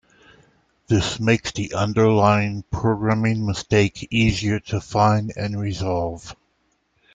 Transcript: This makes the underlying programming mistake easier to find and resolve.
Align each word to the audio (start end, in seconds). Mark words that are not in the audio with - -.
This 0.87 1.19
makes 1.19 1.51
the 1.51 1.75
underlying 1.75 2.63
programming 2.71 3.45
mistake 3.45 4.07
easier 4.11 4.59
to 4.61 4.81
find 4.81 5.31
and 5.37 5.59
resolve. 5.61 6.35